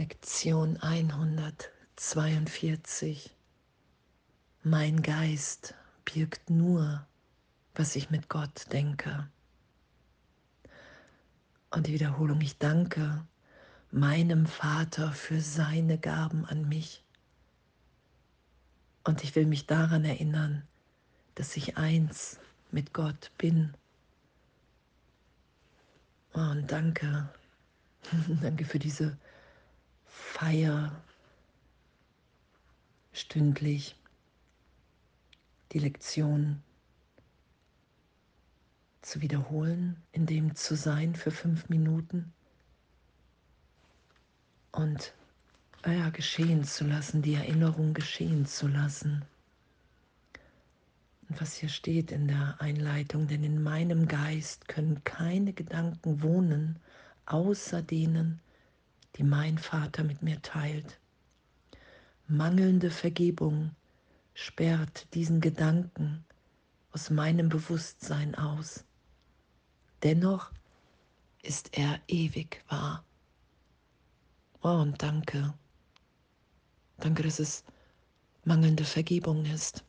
[0.00, 3.36] Lektion 142.
[4.62, 5.74] Mein Geist
[6.06, 7.06] birgt nur,
[7.74, 9.28] was ich mit Gott denke.
[11.70, 13.26] Und die Wiederholung, ich danke
[13.90, 17.04] meinem Vater für seine Gaben an mich.
[19.04, 20.66] Und ich will mich daran erinnern,
[21.34, 22.40] dass ich eins
[22.70, 23.74] mit Gott bin.
[26.32, 27.28] Oh, und danke,
[28.40, 29.18] danke für diese
[30.10, 30.92] Feier.
[33.12, 33.96] Stündlich,
[35.72, 36.62] die Lektion.
[39.02, 42.32] Zu wiederholen, in dem zu sein für fünf Minuten.
[44.72, 45.14] Und
[45.86, 49.24] ja, geschehen zu lassen, die Erinnerung geschehen zu lassen.
[51.28, 56.76] Und was hier steht in der Einleitung, denn in meinem Geist können keine Gedanken wohnen,
[57.26, 58.40] außer denen,
[59.16, 60.98] die mein Vater mit mir teilt.
[62.26, 63.74] Mangelnde Vergebung
[64.34, 66.24] sperrt diesen Gedanken
[66.92, 68.84] aus meinem Bewusstsein aus.
[70.02, 70.50] Dennoch
[71.42, 73.04] ist er ewig wahr.
[74.62, 75.54] Oh, und danke.
[76.98, 77.64] Danke, dass es
[78.44, 79.84] mangelnde Vergebung ist,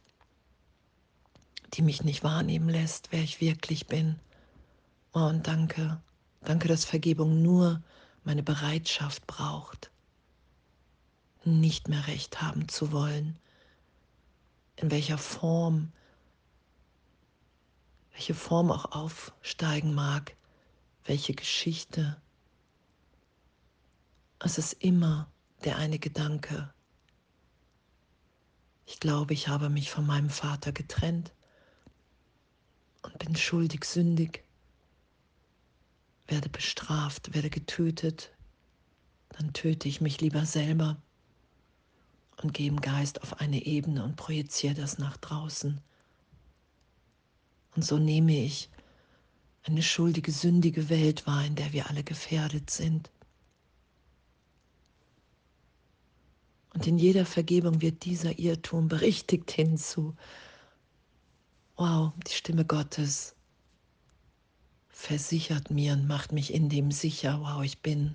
[1.73, 4.19] die mich nicht wahrnehmen lässt, wer ich wirklich bin.
[5.13, 6.01] Oh, und danke.
[6.41, 7.81] Danke, dass Vergebung nur
[8.23, 9.91] meine Bereitschaft braucht,
[11.43, 13.39] nicht mehr recht haben zu wollen,
[14.75, 15.91] in welcher Form,
[18.11, 20.35] welche Form auch aufsteigen mag,
[21.05, 22.21] welche Geschichte.
[24.39, 25.31] Es ist immer
[25.63, 26.73] der eine Gedanke.
[28.85, 31.33] Ich glaube, ich habe mich von meinem Vater getrennt
[33.03, 34.43] und bin schuldig, sündig,
[36.31, 38.31] werde bestraft, werde getötet,
[39.29, 40.97] dann töte ich mich lieber selber
[42.41, 45.79] und gehe im Geist auf eine Ebene und projiziere das nach draußen.
[47.75, 48.69] Und so nehme ich
[49.63, 53.11] eine schuldige, sündige Welt wahr, in der wir alle gefährdet sind.
[56.73, 60.15] Und in jeder Vergebung wird dieser Irrtum berichtigt hinzu.
[61.75, 63.35] Wow, die Stimme Gottes
[65.01, 68.13] versichert mir und macht mich in dem sicher, wow, ich bin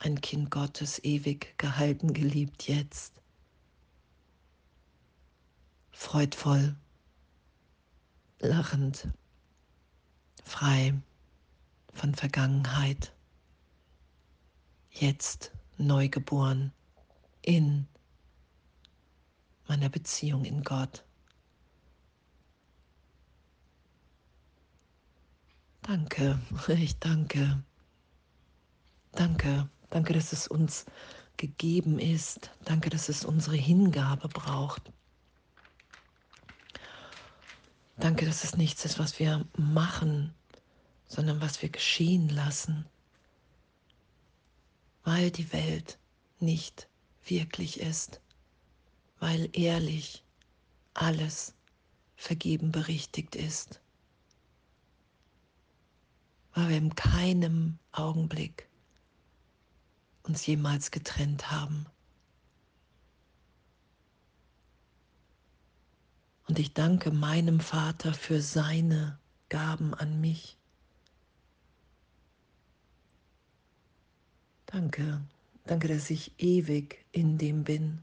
[0.00, 3.14] ein Kind Gottes, ewig gehalten, geliebt jetzt.
[5.92, 6.74] Freudvoll,
[8.40, 9.08] lachend,
[10.44, 11.00] frei
[11.92, 13.12] von Vergangenheit,
[14.90, 16.72] jetzt neugeboren
[17.42, 17.86] in
[19.68, 21.04] meiner Beziehung in Gott.
[25.90, 27.64] Danke, ich danke.
[29.10, 30.86] Danke, danke, dass es uns
[31.36, 32.52] gegeben ist.
[32.64, 34.92] Danke, dass es unsere Hingabe braucht.
[37.96, 40.32] Danke, dass es nichts ist, was wir machen,
[41.08, 42.86] sondern was wir geschehen lassen,
[45.02, 45.98] weil die Welt
[46.38, 46.88] nicht
[47.24, 48.20] wirklich ist,
[49.18, 50.24] weil ehrlich
[50.94, 51.56] alles
[52.14, 53.80] vergeben berichtigt ist,
[56.54, 58.68] weil wir in keinem Augenblick
[60.22, 61.86] uns jemals getrennt haben.
[66.48, 69.18] Und ich danke meinem Vater für seine
[69.48, 70.56] Gaben an mich.
[74.66, 75.20] Danke.
[75.64, 78.02] Danke, dass ich ewig in dem bin,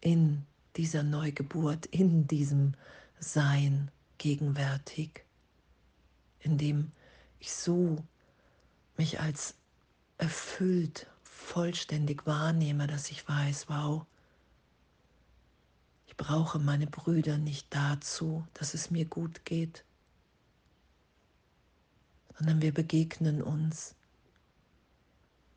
[0.00, 0.44] in
[0.76, 2.74] dieser Neugeburt, in diesem
[3.18, 5.24] Sein gegenwärtig,
[6.40, 6.92] in dem
[7.40, 7.96] ich so
[8.96, 9.54] mich als
[10.18, 14.04] erfüllt, vollständig wahrnehme, dass ich weiß, wow,
[16.06, 19.84] ich brauche meine Brüder nicht dazu, dass es mir gut geht,
[22.36, 23.94] sondern wir begegnen uns,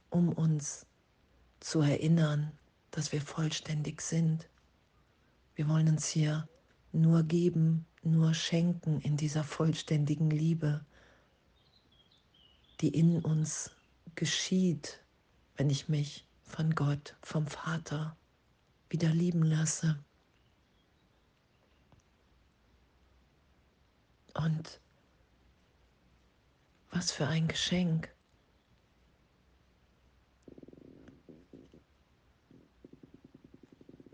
[0.10, 0.86] um uns
[1.60, 2.52] zu erinnern,
[2.92, 4.48] dass wir vollständig sind.
[5.56, 6.48] Wir wollen uns hier
[6.92, 10.86] nur geben, nur schenken in dieser vollständigen Liebe,
[12.82, 13.72] die in uns
[14.16, 15.04] geschieht,
[15.56, 18.18] wenn ich mich von Gott, vom Vater
[18.90, 20.04] wieder lieben lasse.
[24.36, 24.80] Und
[26.92, 28.14] was für ein Geschenk.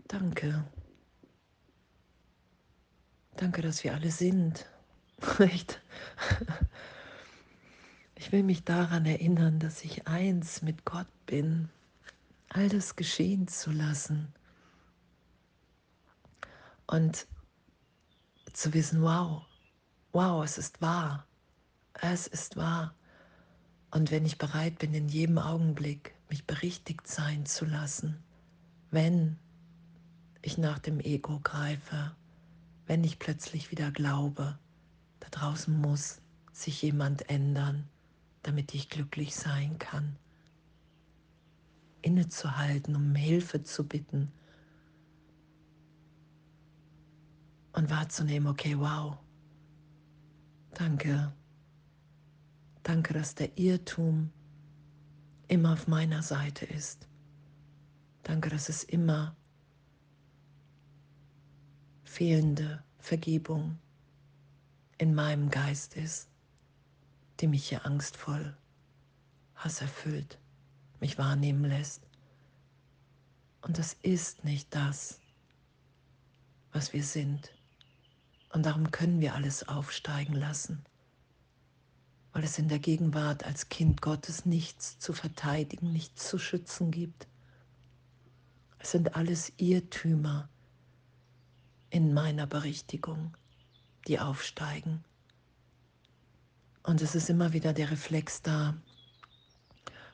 [0.08, 0.64] Danke.
[3.36, 4.66] Danke, dass wir alle sind.
[8.22, 11.70] Ich will mich daran erinnern, dass ich eins mit Gott bin.
[12.50, 14.34] all das geschehen zu lassen
[16.86, 17.26] und
[18.52, 19.46] zu wissen, wow,
[20.12, 21.26] wow, es ist wahr,
[21.94, 22.94] es ist wahr.
[23.90, 28.22] Und wenn ich bereit bin, in jedem Augenblick mich berichtigt sein zu lassen,
[28.90, 29.38] wenn
[30.42, 32.14] ich nach dem Ego greife,
[32.84, 34.58] wenn ich plötzlich wieder glaube,
[35.20, 36.20] da draußen muss
[36.52, 37.88] sich jemand ändern,
[38.42, 40.16] damit ich glücklich sein kann.
[42.02, 44.32] Innezuhalten, um Hilfe zu bitten
[47.72, 49.18] und wahrzunehmen, okay, wow,
[50.74, 51.32] danke,
[52.82, 54.30] danke, dass der Irrtum
[55.48, 57.08] immer auf meiner Seite ist.
[58.22, 59.36] Danke, dass es immer
[62.04, 63.78] fehlende Vergebung
[64.98, 66.29] in meinem Geist ist,
[67.40, 68.56] die mich hier angstvoll,
[69.54, 70.38] hasserfüllt,
[71.00, 72.02] mich wahrnehmen lässt.
[73.62, 75.20] Und das ist nicht das,
[76.72, 77.52] was wir sind.
[78.52, 80.84] Und darum können wir alles aufsteigen lassen,
[82.32, 87.28] weil es in der Gegenwart als Kind Gottes nichts zu verteidigen, nichts zu schützen gibt.
[88.78, 90.48] Es sind alles Irrtümer
[91.90, 93.36] in meiner Berichtigung,
[94.06, 95.04] die aufsteigen.
[96.90, 98.74] Und es ist immer wieder der Reflex da,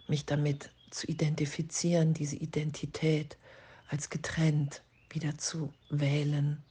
[0.08, 3.38] mich damit zu identifizieren, diese Identität
[3.88, 6.62] als getrennt wieder zu wählen.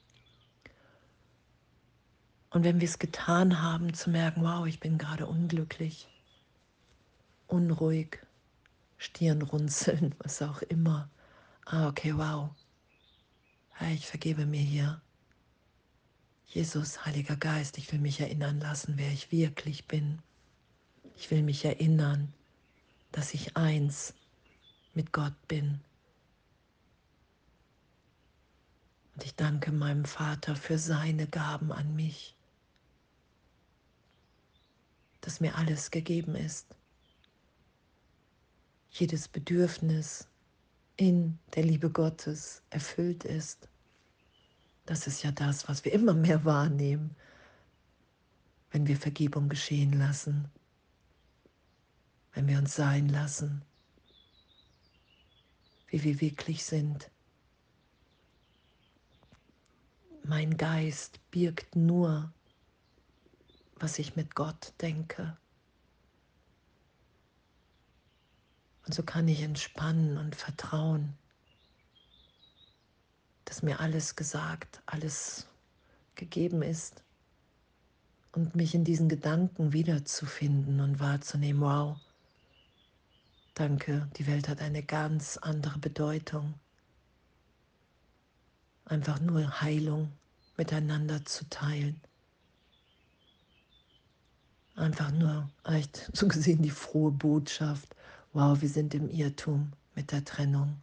[2.52, 6.08] Und wenn wir es getan haben, zu merken, wow, ich bin gerade unglücklich,
[7.48, 8.20] unruhig,
[9.00, 11.10] Stirnrunzeln, was auch immer.
[11.66, 12.52] Ah, okay, wow.
[13.92, 15.02] Ich vergebe mir hier.
[16.48, 20.20] Jesus, Heiliger Geist, ich will mich erinnern lassen, wer ich wirklich bin.
[21.16, 22.34] Ich will mich erinnern,
[23.12, 24.14] dass ich eins
[24.94, 25.80] mit Gott bin.
[29.16, 32.36] Und ich danke meinem Vater für seine Gaben an mich,
[35.22, 36.68] dass mir alles gegeben ist.
[38.92, 40.28] Jedes Bedürfnis
[40.98, 43.68] in der Liebe Gottes erfüllt ist.
[44.86, 47.16] Das ist ja das, was wir immer mehr wahrnehmen,
[48.72, 50.50] wenn wir Vergebung geschehen lassen
[52.36, 53.64] wenn wir uns sein lassen,
[55.88, 57.10] wie wir wirklich sind.
[60.24, 62.34] Mein Geist birgt nur,
[63.78, 65.38] was ich mit Gott denke.
[68.86, 71.18] Und so kann ich entspannen und vertrauen,
[73.46, 75.48] dass mir alles gesagt, alles
[76.16, 77.04] gegeben ist
[78.32, 81.98] und mich in diesen Gedanken wiederzufinden und wahrzunehmen, wow,
[83.56, 86.56] Danke, die Welt hat eine ganz andere Bedeutung.
[88.84, 90.12] Einfach nur Heilung
[90.58, 92.02] miteinander zu teilen.
[94.76, 97.96] Einfach nur, echt so gesehen, die frohe Botschaft.
[98.34, 100.76] Wow, wir sind im Irrtum mit der Trennung.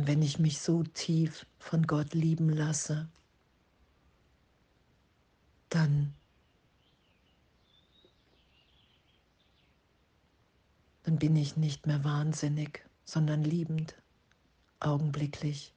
[0.00, 3.06] Und wenn ich mich so tief von Gott lieben lasse,
[5.68, 6.14] dann
[11.02, 13.94] dann bin ich nicht mehr wahnsinnig, sondern liebend,
[14.78, 15.74] augenblicklich.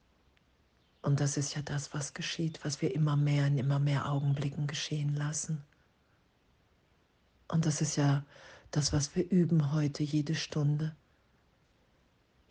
[1.01, 4.67] Und das ist ja das, was geschieht, was wir immer mehr in immer mehr Augenblicken
[4.67, 5.61] geschehen lassen.
[7.49, 8.23] Und das ist ja
[8.71, 10.95] das, was wir üben heute jede Stunde.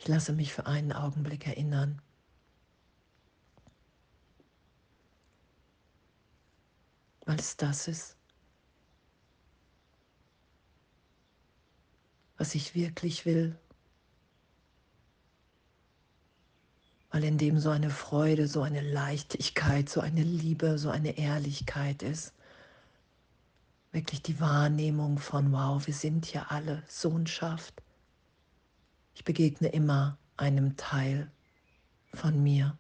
[0.03, 2.03] Ich lasse mich für einen Augenblick erinnern.
[7.25, 8.17] Weil es das ist,
[12.37, 13.57] was ich wirklich will.
[17.13, 22.03] Weil in dem so eine Freude, so eine Leichtigkeit, so eine Liebe, so eine Ehrlichkeit
[22.03, 22.35] ist.
[23.93, 27.82] Wirklich die Wahrnehmung von, wow, wir sind ja alle Sohnschaft.
[29.15, 31.31] Ich begegne immer einem Teil
[32.15, 32.77] von mir.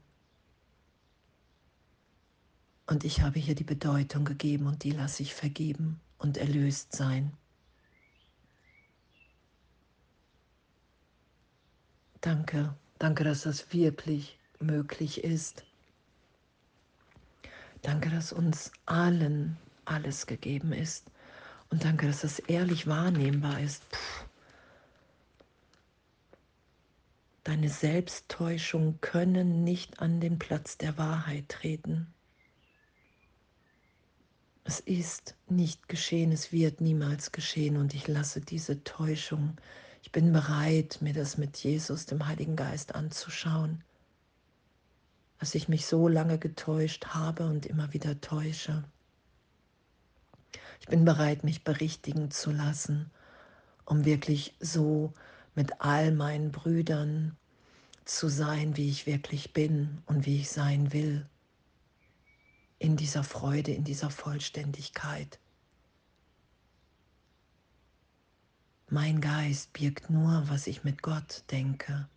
[2.86, 7.32] Und ich habe hier die Bedeutung gegeben und die lasse ich vergeben und erlöst sein.
[12.20, 15.64] Danke, danke, dass das wirklich möglich ist.
[17.82, 21.10] Danke, dass uns allen alles gegeben ist.
[21.70, 23.88] Und danke, dass das ehrlich wahrnehmbar ist.
[23.90, 23.98] Puh.
[27.44, 32.12] Deine Selbsttäuschung können nicht an den Platz der Wahrheit treten.
[34.64, 39.56] Es ist nicht geschehen, es wird niemals geschehen und ich lasse diese Täuschung
[40.02, 43.84] Ich bin bereit, mir das mit Jesus, dem Heiligen Geist, anzuschauen,
[45.38, 48.84] dass ich mich so lange getäuscht habe und immer wieder täusche.
[50.80, 53.10] Ich bin bereit, mich berichtigen zu lassen,
[53.84, 55.12] um wirklich so
[55.54, 57.36] mit all meinen Brüdern
[58.04, 61.28] zu sein, wie ich wirklich bin und wie ich sein will.
[62.78, 65.38] In dieser Freude, in dieser Vollständigkeit.
[68.88, 72.08] Mein Geist birgt nur, was ich mit Gott denke.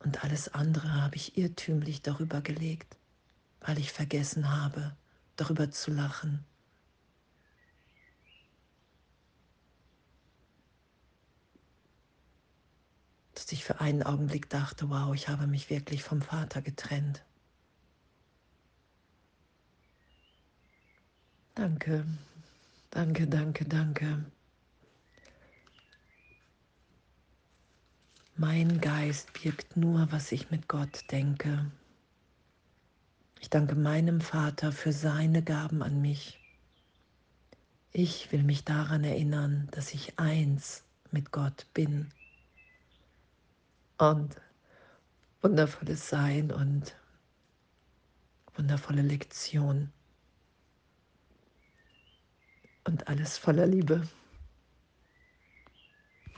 [0.00, 2.96] Und alles andere habe ich irrtümlich darüber gelegt,
[3.60, 4.96] weil ich vergessen habe,
[5.36, 6.44] darüber zu lachen.
[13.52, 17.22] Ich für einen Augenblick dachte, wow, ich habe mich wirklich vom Vater getrennt.
[21.54, 22.06] Danke,
[22.90, 24.24] danke, danke, danke.
[28.36, 31.70] Mein Geist birgt nur, was ich mit Gott denke.
[33.40, 36.40] Ich danke meinem Vater für seine Gaben an mich.
[37.92, 42.10] Ich will mich daran erinnern, dass ich eins mit Gott bin.
[44.02, 44.34] Und
[45.42, 46.96] wundervolles Sein und
[48.54, 49.92] wundervolle Lektion.
[52.82, 54.02] Und alles voller Liebe.